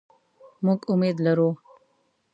[0.63, 1.49] مونږ امید لرو